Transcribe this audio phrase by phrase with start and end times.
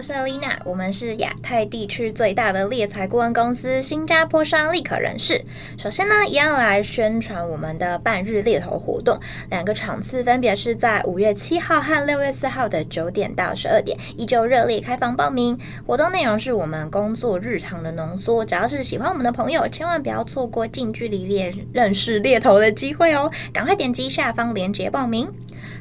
[0.00, 5.44] 我是 Alina，我们是亚太地区最大的猎才顾问公司新加坡商立可人事。
[5.76, 15.54] 首先呢，一样来宣传我们的半日猎头活动，两个场次分别是在五月七号和六月四号的九点到十二点，依旧热烈开放报名。
[15.86, 23.30] 活动内容是我们工作日常的浓缩，只要是喜欢我们的朋友，千万不要错过近距离猎认识猎头的机会哦！
[23.52, 25.30] 赶快点击下方链接报名。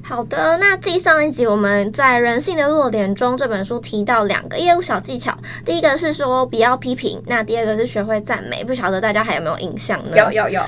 [0.02, 10.18] 好的，那继上一集我们在《人性的弱点》中这本书提到两个业务小技巧，第一个是说不要批评，那第二个是学会赞美，不晓得大家还有没有印象呢？
[10.18, 10.62] 有有有。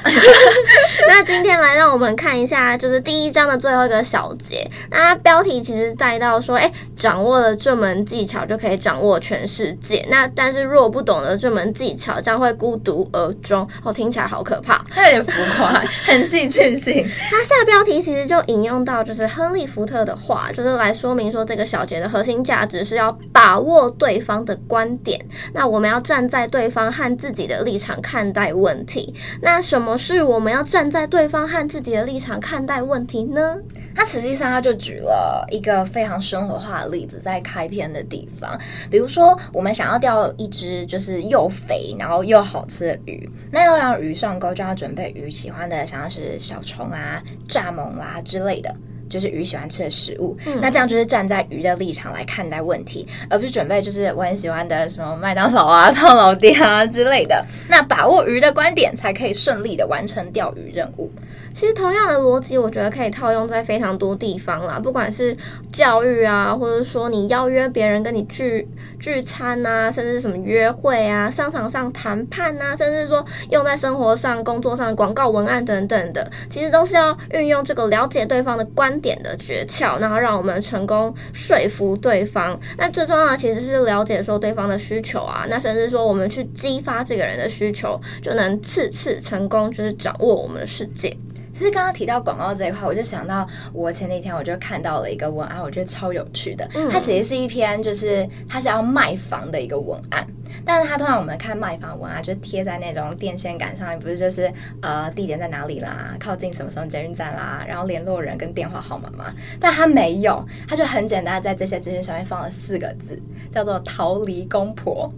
[1.08, 10.06] 那今天来让我们看一下，就是第一章的最后一个小节，那标题其实带到说，哎，掌握了这门技巧就可以掌握全世界。
[10.10, 13.68] 那但是若不懂得这门技巧，将会孤独而终。
[13.84, 17.08] 哦，听起来好可怕，它有点浮夸，很戏剧性。
[17.30, 19.32] 它下标题其实就引用到就是。
[19.32, 25.26] 亨利·福特的话就是来说明说，这个小节的核心价值是要把握对方的观点。
[25.54, 29.14] 那我们要站在对方和自己的立场看待问题。
[29.42, 33.58] 那什么是我们要站在对方和自己的立场看待问题呢？
[33.96, 48.76] 他实际上他就举了一个非常生活化的例子，在开篇的地方，比如说我们想要钓一只就是又肥然后又好吃的鱼，那要让鱼上钩，就要准备鱼喜欢的，像是小虫啊、蚱蜢啦之类的。
[49.12, 57.46] 就是鱼喜欢吃的食物，嗯，那这样就是站在鱼的立场来看待问题，而不是准备就是我很喜欢的什么麦当劳啊、胖老爹啊之类的。
[57.70, 61.12] 那把握鱼的观点，才可以顺利的完成钓鱼任务。
[61.54, 65.36] 其实同样的逻辑，我觉得可以套用在非常多地方啦，不管是
[65.70, 68.66] 教育啊，或者说你邀约别人跟你聚
[68.98, 82.60] 聚餐啊，甚至什么约会啊、商场上谈判啊，甚至说用在生活上、工作上、广告文案等等的，其实都是要运用这个了解对方的观点的诀窍，然后让我们成功说服对方。
[82.78, 91.16] 那最重要的其实是了解说对方的需求啊，那甚至说我们去激发这个人的需求，就能次次成功，就是掌握我们的世界。
[91.54, 96.68] 其实刚刚提到广告这一块，我就想到我前几天我就看到了一个文案，我觉得超有趣的。
[96.90, 100.26] 它其实是一篇就是它是要卖房的一个文案，
[100.66, 104.52] 但是它通常我们看卖房文案就贴在那种电线杆上面，不是就是
[104.82, 109.34] 呃地点在哪里啦，靠近什么什么捷运站啦，然后联络人跟电话号码嘛。
[109.60, 115.10] 但它没有，它就很简单，在这些资讯上面放了四个字，叫做“逃离公婆”。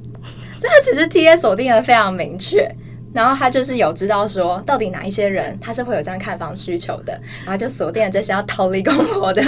[0.59, 2.69] 这它其实 TA 锁定的非常明确。
[3.13, 7.13] 然后他就是有知道说，到底哪一些人他是会有这样看房需求的，
[7.45, 9.41] 然后就锁定了这些要逃离公婆的，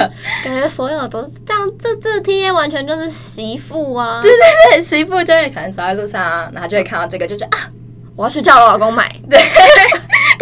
[0.43, 4.39] 感觉所有都是这样，这这 T A 完全就是媳妇啊，对对
[4.73, 7.69] 对，媳妇就会可能走在路上啊，然后就会看到这个，就觉得啊，
[8.15, 9.39] 我要去叫我老公买，对。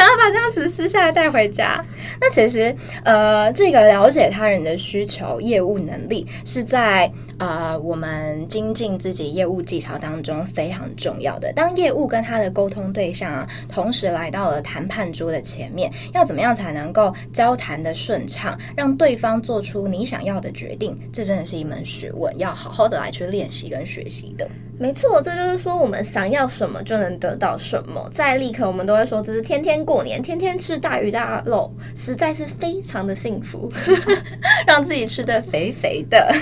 [0.04, 1.82] 赶快把这样子撕下来带回家。
[2.20, 2.76] 那其实，
[3.06, 7.10] 呃，这个了解他人的需求、业务能力，是在
[7.40, 11.54] 呃我们精进自己业务技巧当中非常重要的。
[11.54, 21.00] 当业务跟他的沟通对象啊，同时来到了谈判桌的前面，要怎么样才能够交谈的顺畅，让对方做出你想要的决定？
[21.14, 24.46] 这真的是一门学问，要好好的来去练习跟学习的。
[24.84, 28.06] 没错，这就是说我们想要什么就能得到什么。
[28.12, 33.72] 在立刻，我们都会说这是天天过年，天天吃大鱼大肉，实在是非常的幸福，
[34.68, 36.30] 让自己吃得肥肥的。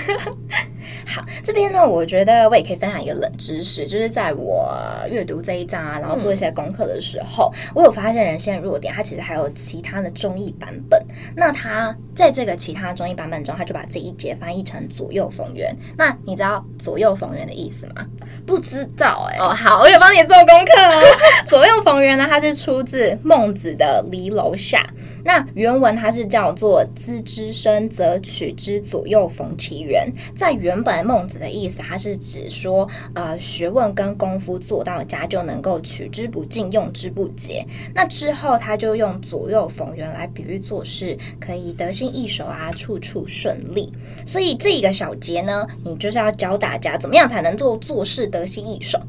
[1.06, 4.74] 好，这边呢，我觉得我也可以分享一个冷知识，就是在我
[5.08, 11.00] 阅读这一章啊，然后做一些功课的时候，我有发现人性弱点，它其实还有其他的中译版本。
[11.36, 15.76] 那它在这个其他中译版本中，它就把这一节翻译成左右逢源。
[15.96, 18.04] 那你知道左右逢源的意思吗？
[18.46, 19.40] 不知道哎、欸。
[19.40, 21.02] 哦，好，我有帮你做功课哦。
[21.46, 24.84] 左右逢源呢，它是出自孟子的《离楼下》。
[25.24, 30.10] 那原文它是叫做“资之深则取之左右逢其源”。
[30.36, 37.64] 在原本孟子的意思，它是指说，呃，学问跟功夫做到家，就能够取之不尽，用之不竭。
[37.94, 43.92] 那之后，他就用左右逢源来比喻做事可以得心应手啊，处处顺利。
[44.26, 49.00] 所以这一个小节呢，你就是要教大家怎么样才能做做事得心应手。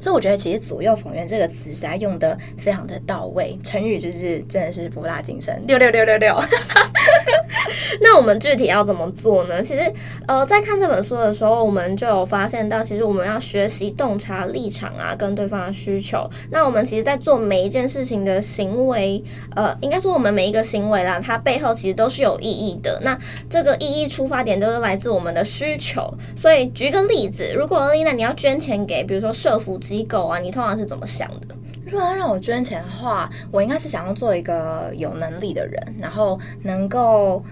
[0.00, 6.34] 所以我觉得，其实“左右逢源”这个词实在用的非常的到位，成语就是真的是博大精深，六六六六六。
[8.00, 9.62] 那我们具体要怎么做呢？
[9.62, 9.92] 其实，
[10.26, 16.28] 呃，在看这本书的时候，我们就有发现到，其实我们要学习洞察立场啊，跟对方的需求。
[16.50, 19.22] 那我们其实，在做每一件事情的行为，
[19.54, 22.98] 呃，应该说我们每一个行为啦，它背后其实都是有意义的。
[23.02, 23.18] 那
[23.50, 26.02] 这个意义出发点都是来自我们的需求。
[26.36, 29.78] 所以，举个例子，如果丽娜你要捐钱给，比如说社福。
[29.90, 31.56] 机构啊，你通常是怎么想的？
[31.84, 37.42] 如果要让我捐钱的话，我应该是想要做一个有能力的人，然后能够。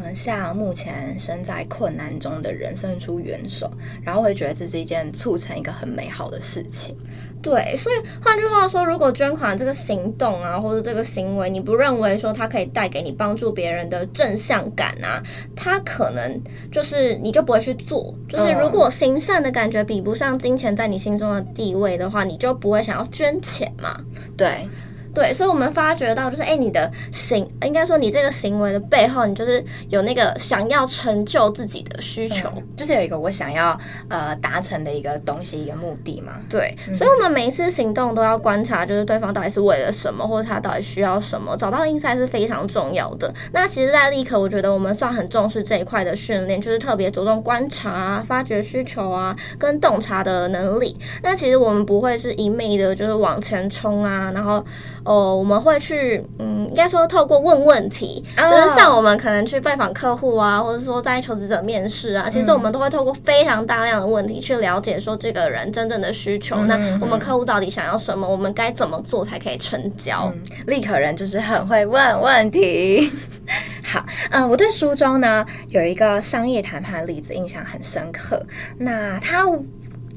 [0.00, 3.70] 啊、嗯，向目前身在困难中的人伸出援手，
[4.02, 6.96] 然后会觉得这是一件促成一个很美好的事情。
[7.42, 15.22] 对，所以换句话说，如果捐款这个行动啊，或者这个行为，你不认为说它可以带给你帮助别人的正向感啊，
[15.56, 18.14] 它可能就是你就不会去做。
[18.28, 23.98] 就是如果行善的感觉比不上金钱在你心中的地位的话，你就不会想要捐钱嘛。
[24.36, 24.68] 对。
[25.12, 33.78] 对，所以，我们发觉到，就是，哎，你的行，应该说，你这个行为的背后，你就是有那个想要成就自己的需求，嗯、就是有一个我想要
[34.08, 36.34] 呃达成的一个东西，一个目的嘛。
[36.48, 43.32] 对，所以，我们每一次行动都要观察，就是对方到底是为了什么，或者他到底需要什么，找到 insight 是非常重要的。
[43.52, 50.96] 那其实，在立刻，我觉得我们算很重视这一块的训练，就是特别着重观察啊、发掘需求啊，跟洞察的能力。
[51.22, 54.64] 那其实我们不会是一昧的，就是往前冲啊，然后。
[55.04, 58.50] 哦，我们会去，嗯，应该说透过问问题，oh.
[58.50, 66.56] 就是像我们可能去拜访客户啊，或者说在求职者面试啊，其实我们都会透过非常大量的问题去了解说这个人真正的需求。
[66.56, 66.98] Mm -hmm.
[66.98, 68.28] 那我们客户到底想要什么？
[68.28, 70.32] 我们该怎么做才可以成交？
[70.34, 73.10] 嗯、立可人就是很会问问题。
[73.84, 78.44] 好，嗯，我对书中呢有一个商业谈判的例子印象很深刻。
[78.78, 79.46] 那他。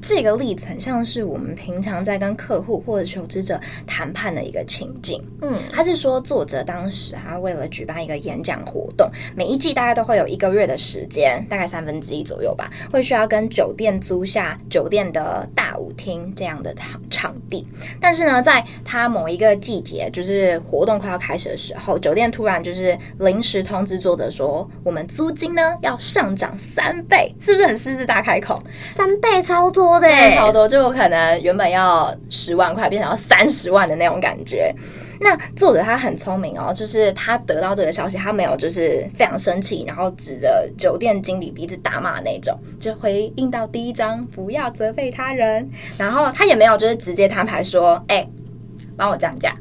[0.03, 3.57] 这个例子很像是我们平常在跟客户或者求职者
[3.87, 5.23] 谈判的一个情境。
[5.41, 17.65] 嗯，他是说作者当时他为了举办一个演讲活动，每一季大概都会有一个月的时间，大概三分之一左右吧，会需要跟酒店租下酒店的大舞厅这样的场场地。
[18.01, 28.61] 但是呢，在他某一个季节，就是活动快要开始的时候，酒店突然就是临时通知作者说，我们租金呢要上涨三倍，是不是很狮子大开口？
[28.81, 29.92] 三倍超多。
[29.99, 34.73] 对，超多，就我可能原本要十万块，变成要三十万的那种感觉。
[35.19, 45.69] 那作者他很聪明哦，就是他得到这个消息，他没有就是非常生气，然后指着酒店经理鼻子大骂那种，就回应到第一章不要责备他人。
[45.97, 48.27] 然后他也没有就是直接摊牌说，哎，
[48.97, 49.55] 帮我降价，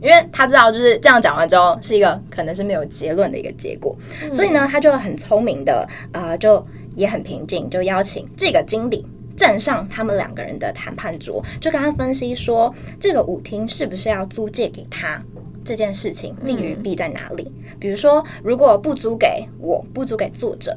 [0.00, 9.06] 因为他知道就是这样讲完之后是一个可能是没有结论的一个结果，嗯、所以呢，他就很聪明的啊、呃，就也很平静，就邀请这个经理。
[9.36, 15.22] 站上他们两个人的谈判桌，就跟他分析说，这个舞厅是不是要租借给他
[15.64, 17.50] 这件事情，利与弊在哪里？
[17.78, 20.76] 比如说，如果不租给我，不租给作者。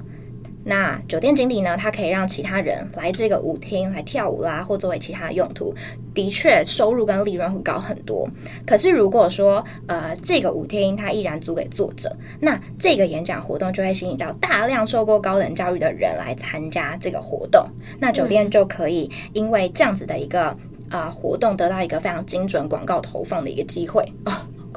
[0.69, 1.77] 那酒店经理呢？
[1.77, 5.73] 他可以让其他人来这个舞厅来跳舞啦，或作为其他的用途，
[6.13, 8.27] 的确收入跟利润会高很多。
[8.65, 17.65] 可是如果说呃这个舞厅他依然租给作者，那这个演讲活动就会吸引到大量受过高等教育的人来参加这个活动，
[17.97, 20.47] 那酒店就可以因为这样子的一个
[20.89, 24.03] 啊、呃、活动得到一个非常精准广告投放的一个机会。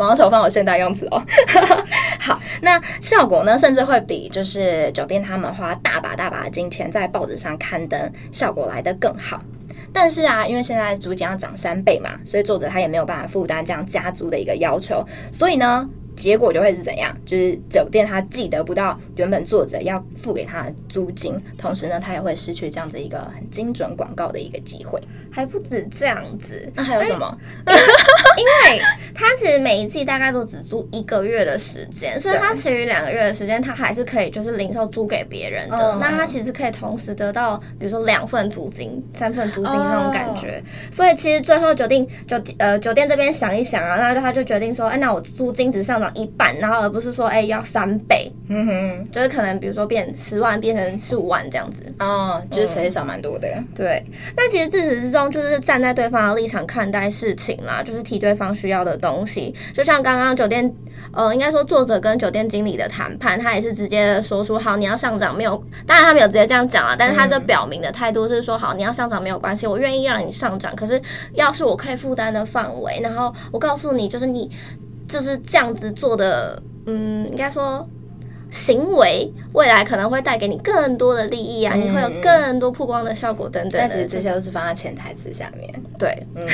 [0.00, 1.22] 广告投放有现代用词哦，
[2.18, 9.38] 好，那效果呢，甚至会比就是酒店他们花大把大把的金钱在报纸上刊登效果来得更好。
[9.92, 15.86] 但是啊，因为现在租金要涨三倍嘛，所以作者他也没有办法负担这样加租的一个要求，所以呢。
[16.16, 17.16] 结果就会是怎样？
[17.24, 25.00] 就是酒店他既得不到原本作者要付给他的租金，同时呢，他也会失去这样子一个很精准广告的一个机会。
[25.32, 27.34] 还不止这样子，那 还有什么？
[28.36, 28.82] 因 为
[29.70, 35.92] 每一季大概都只租一个月的时间，所以他其余两个月的时间，他还是可以就是零售租给别人的。
[35.92, 35.98] 嗯。
[36.00, 40.60] 那他其实可以同时得到，比如说两份租金、三份租金那种感觉。
[40.60, 40.90] 哦。
[40.90, 46.10] 所以其实最后酒店酒呃酒店这边想一想啊，那他就决定说，哎，那我租金只上涨。
[46.16, 53.46] 一半，然后而不是说，哎，要三倍，嗯哼，就是可能比如说变十万变成十五万这样子，哦，就是其实少蛮多的。
[53.72, 54.04] 对，
[54.36, 59.54] 那其实自始至终就是站在对方的立场看待事情啦，就是提对方需要的东西。
[59.72, 60.74] 就像刚刚酒店，
[61.12, 65.62] 呃，应该说作者跟酒店经理的谈判，他也是直接说出，好，你要上涨没有？
[65.86, 71.00] 当然他没有直接这样讲啊，但是他的表明的态度是说，好，你要上涨没有关系，我愿意让你上涨，可是
[71.34, 74.50] 要是我可以负担的范围，然后我告诉你，就是你。
[75.08, 77.84] 就是这样子做的，嗯，应该说
[78.50, 83.72] 行为未来可能会带给你更多的利益啊，嗯、你会有更多曝光的效果等等。
[83.78, 85.82] 但其实这些都是放在潜台词下面。
[85.98, 86.46] 对，嗯。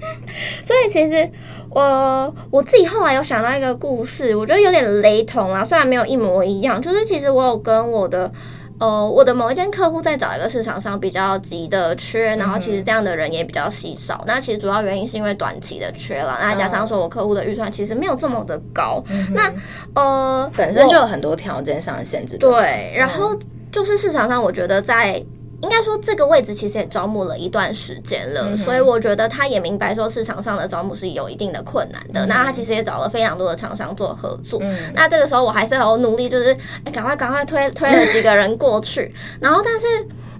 [0.62, 1.28] 所以其实
[1.70, 8.30] 我我自己后来有想到一个故事，我觉得有点雷同啊，虽然没有一模一样，就是其实我有跟我的。
[8.78, 14.16] 呃，我的某一间客户在找一个市场上比较急的缺，然后其实这样的人也比较稀少。
[14.22, 19.02] 嗯、那其实主要原因是因为短期的缺了，那加上说我客户的预算其实没有这么的高。
[19.10, 19.52] 嗯、那
[19.94, 22.36] 呃，本身就有很多条件上的限制。
[22.38, 23.36] 对，然后
[23.72, 25.22] 就是市场上，我觉得在
[25.60, 32.24] 应该说这个位置其实也招募了一段时间了，嗯、所以我觉得他也明白说市场上的招募是有一定的困难的。
[32.24, 34.60] 嗯、那他其实也找了非常多的厂商做合作。
[34.62, 39.12] 嗯、那这个时候我还是有努力，就是哎，赶快赶快推推了几个人过去。
[39.40, 39.86] 然后，但是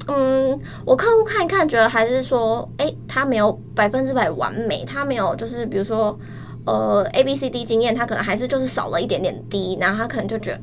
[0.07, 6.17] 嗯，我客户看一看，觉得还是说，哎，他没有百分之百完美，他没有就是比如说
[6.65, 10.61] 呃 A B C D 经验，他可能还是就是少了一点点 D，然后他可能就觉得。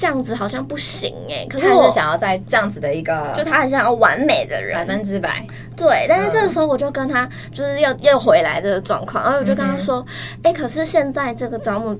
[0.00, 5.46] 这样子好像不行哎、欸，可是我是想要在这样子的一个，就他很想要完美的人，百分之百。
[5.76, 10.02] 对，但是这个时候我就跟他就是要又回来这个状况，然后我就跟他说，
[10.42, 11.94] 哎、嗯欸，可是现在这个招募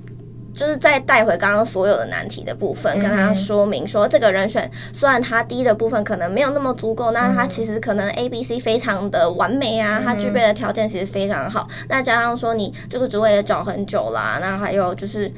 [0.55, 11.69] 就是再带回刚刚所有的难题的部分，跟他说明说，这个人选虽然他低的部分可能没有那么足够，那他其实可能 A、B、C 非常的完美啊，他具备的条件其实非常好。
[11.87, 15.31] 那加上说你这个职位也找很久啦，那还有就是。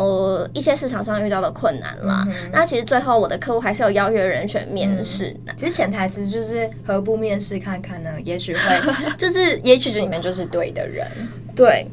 [0.00, 5.36] 呃，一些市场上遇到的困难啦，嗯、那其实最后我的客户还是有邀约人选面试。
[5.46, 8.10] 嗯、其实潜台词就是何不面试看看呢？
[8.24, 8.60] 也许会，
[9.18, 11.06] 就是也许这里面就是对的人。
[11.54, 11.86] 对，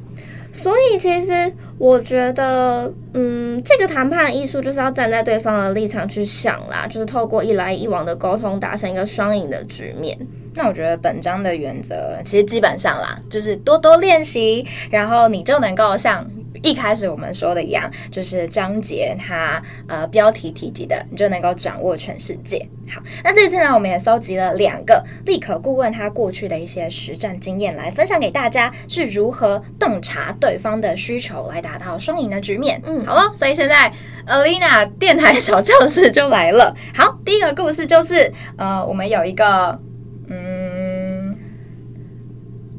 [0.54, 10.18] 所以其实我觉得，嗯，这个谈判艺术就是要站在对方的立场去想啦，就是透过一来一往的沟通，达成一个双赢的局面。
[10.54, 16.26] 那我觉得本章的原则其实基本上啦，就是多多练习，然后你就能够像。
[16.64, 22.68] 一开始我们说的一样，就是章节它呃标题提及的，你就能够掌握全世界。
[22.90, 32.82] 好，那这次呢，我们也搜集了两个立可顾问他过去的一些实战经验来分享给大家，是如何洞察对方的需求来达到双赢的局面。
[32.86, 33.92] 嗯，好了，所以现在
[34.26, 36.74] Alina 电台小教室就来了。
[36.96, 39.87] 好，第一个故事就是呃，我们有一个嗯。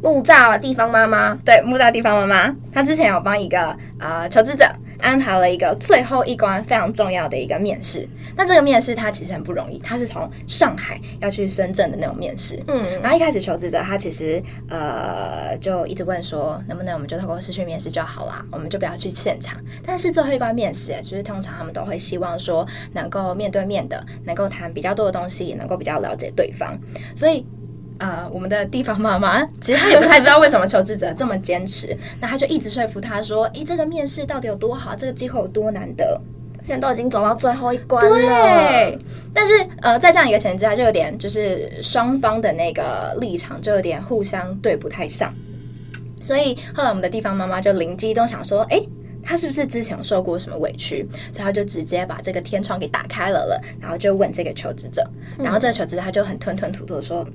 [0.02, 3.60] 木栅地方妈妈，对，木栅地方妈妈，她之前有帮一个
[3.98, 4.64] 啊、呃、求职者
[5.00, 8.08] 安排了一个最后一关非常重要的一个面试。
[8.36, 12.62] 那这个面试他其实很不容易，他是从上海要去深圳的那种面试。
[12.68, 19.56] 嗯，然后一开始求职者他其实呃就一直问说，能不能我们就透过视讯面试就好啦，我们就不要去现场。
[19.84, 26.78] 但是最后一关面试，其实通常他们都会希望说能够面对面的，能够谈比较多的东西，也能够比较了解对方。
[27.16, 27.44] 所以。
[27.98, 34.94] 啊、呃，我们的地方妈妈其实她也不太知道为什么求职者这么坚持，那她就一直说服他说：“诶，这个面试到底有多好？
[34.94, 36.20] 这个机会有多难得？
[36.62, 38.98] 现在都已经走到最后一关了。”对。
[39.34, 45.34] 但是呃，在这样一个前提下，就有点就是双方的那个立场就有点互相对不太上。
[46.20, 48.88] 所以后来我们的地方妈妈就灵机一动想说：“诶，
[49.24, 55.04] 他是不是之前受过什么委屈？”所以他就直接把这个天窗给打开了了，然后就问这个求职者，
[55.36, 57.26] 然后这个求职者他就很吞吞吐吐的说。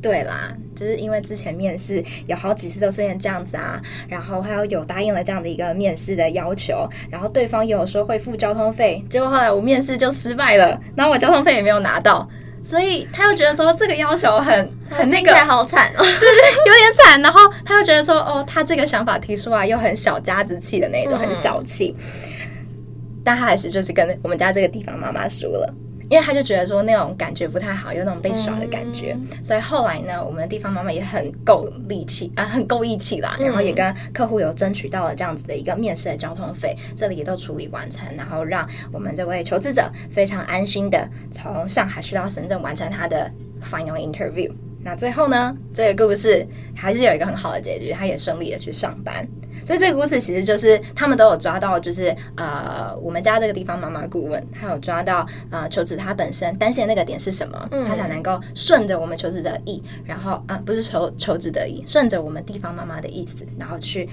[0.00, 12.28] 对啦，就是因为之前面试有好几次都出现这样子啊，然后还有有答应了这样的一个面试的要求，然后对方也有说会付交通费，结果后来我面试就失败了，然后我交通费也没有拿到，
[12.62, 25.74] 所以他又觉得说这个要求很很那个，好惨哦， 对对，有点惨，然后他又觉得说哦，他这个想法提出来又很小家子气的那种，很小气，嗯、但他还是就是跟我们家这个地方妈妈说了。
[26.10, 43.30] 因为他就觉得说那种感觉不太好，有那种被耍的感觉，嗯、所以后来呢，我们的地方妈妈也很够力气啊，很够义气啦，然后也跟客户有争取到了这样子的一个面试的交通费，这里也都处理完成，然后让我们这位求职者非常安心的从上海去到深圳完成他的
[43.62, 44.50] final interview。
[44.82, 49.26] 那最后呢，这个故事还是有一个很好的结局，他也顺利的去上班。
[49.68, 64.08] 所以这个故事其实就是他们都有抓到，就是呃，我们家这个地方妈妈顾问，他有抓到呃求职他本身担心的那个点是什么，他才能够顺着我们求职的意，然后啊、不是求求职的意，顺着我们地方妈妈的意思，然后去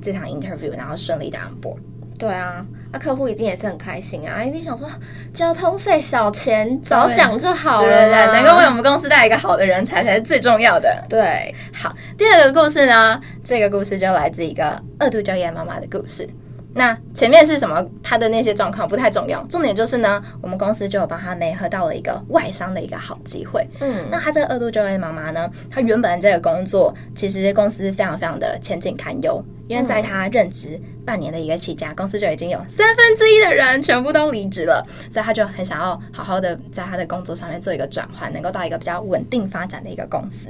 [0.00, 1.78] 这场 interview，然后顺利的 on board。
[2.22, 4.88] 对啊，那客户一定也是很开心啊，一定想说
[5.34, 11.02] 交通费小钱早讲就好了，对对对，能够为我们公司带来一个好的人才才是最重要的。
[11.08, 16.28] 对，好，第二个故事呢，这个故事就来自一个二度就业妈妈的故事。
[16.74, 17.84] 那前面是什么？
[18.02, 23.66] 他的那些状况不太重要，重点就是呢，我们公司就有帮他媒合到了一个外商的一个好机会。
[23.80, 40.48] 嗯，那他这个二度就业妈妈呢，她原本这个工作其实公司非常非常的前景堪忧，因为在她任职半年的一个期间，公司就已经有三分之一的人全部都离职了，所以他就很想要好好的在他的工作上面做一个转换，能够到一个比较稳定发展的一个公司。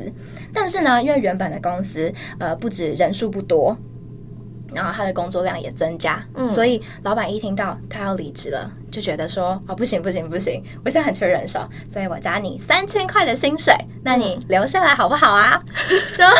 [0.54, 3.76] 但是呢，因为原本的公司呃不止人数不多。
[4.74, 11.60] 然后他的工作量也增加，嗯、所以老板一听到他要离职了，就觉得说哦不行不行不行，我现在很缺人手，
[11.90, 15.62] 所以我加你三千块的薪水，那你留下来好不好啊？
[16.18, 16.36] 然后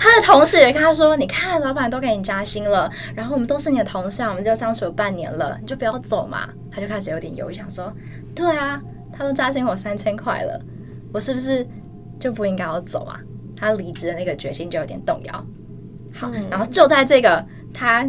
[0.00, 6.48] 他的同事也跟他说，你看老板都给你加薪了，然后我们都是你的同事，我们就相处了半年了，你就不要走嘛。
[6.70, 7.92] 他就开始有点犹豫，想说，
[8.34, 8.80] 对啊，
[9.12, 10.60] 他都加薪我三千块了，
[11.12, 11.66] 我是不是
[12.18, 13.20] 就不应该要走啊？
[13.54, 15.46] 他离职的那个决心就有点动摇。
[16.12, 18.06] 好，嗯、然后就在这个他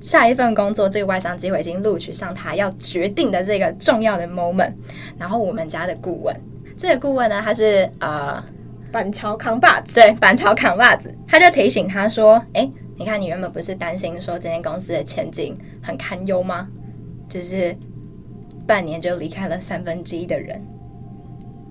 [0.00, 4.72] 下一份工作，这个外商机会已经录取上他要决定的这个重要的 moment，
[5.18, 6.36] 然后我们家的顾问，
[6.76, 8.44] 这个顾问呢，他是呃
[8.92, 16.68] 板桥扛把子，对，板桥扛把子，他就提醒他说：“哎，你看你原本不是担心说这间公司的前景很堪忧吗？
[17.28, 17.74] 就是
[18.66, 20.62] 半年就离开了三分之一的人。”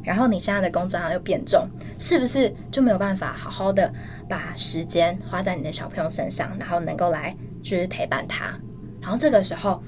[0.04, 1.68] 然后你现在的工作量又变重，
[1.98, 3.92] 是不是就没有办法好好的
[4.28, 8.54] 把时间花在你的小朋友身上，然后能够来就是陪伴他？
[9.02, 9.82] 然后这个时候，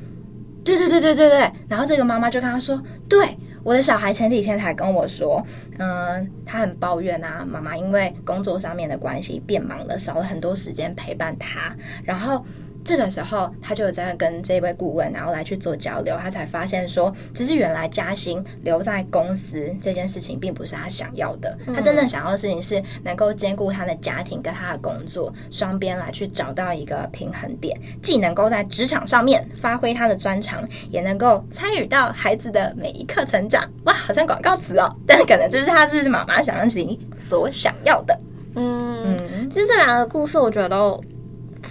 [0.63, 5.45] 对对对对对对，然后这个妈妈就跟他说：“对，我的小孩前几天才跟我说，
[5.77, 12.45] 嗯，他很抱怨啊，妈妈因为工作上面的关系变忙了，少了很多时间陪伴他。”然后。
[12.85, 21.57] 这个时候，他就在跟这位顾问，然后来去做交流，他才发现说，其实原来加薪留在公司这件事情，并不是他想要的。
[21.73, 33.67] 他真正想要的事情是能够兼顾他的家庭跟他的工作，双边来去找到一个平衡点，既能够在职场上面发挥他的专长，也能够参与到孩子的每一刻成长。
[33.85, 38.15] 哇，好像广告词哦，但可能这是他是妈妈想让自己所想要的。
[38.55, 41.03] 嗯嗯，其实这两个故事，我觉得都。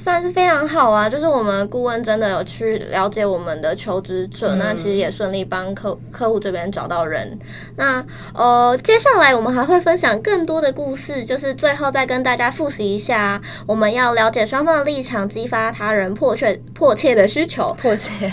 [0.05, 7.39] 算是非常好啊，就是我们顾问真的有去了解我们的求职者，嗯、那其实也顺利帮客客户这边找到人。
[7.75, 17.75] 那呃，接下来我们还会分享更多的故事，就是最后再跟大家复习一下，我们要了解双方的立场，激发他人迫切迫切的需求。
[17.81, 18.31] 迫切，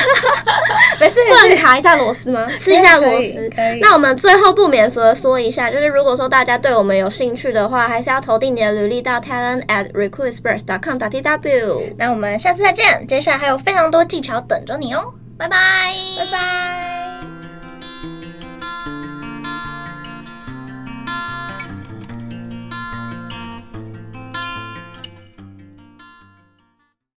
[1.00, 2.46] 没事，不能卡一下螺丝吗？
[2.60, 3.50] 吃一下螺丝。
[3.80, 10.98] 那我们最后不免俗的说一下，就是如果说大家对我们有兴趣的话，还是要投递你的履历到 talent at recruitexpress.com。
[10.98, 13.06] 打 T W，那我们下次再见。
[13.06, 16.89] 接下来还有非常多技巧等着你哦，拜拜，拜拜。